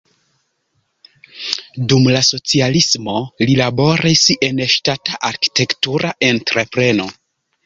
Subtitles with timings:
[1.93, 7.09] Dum la socialismo li laboris en ŝtata arkitektura entrepreno.